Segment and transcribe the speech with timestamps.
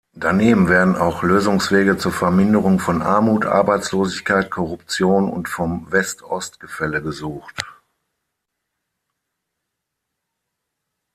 [0.15, 7.61] Daneben werden auch Lösungswege zur Verminderung von Armut, Arbeitslosigkeit, Korruption und vom West-Ost-Gefälle gesucht.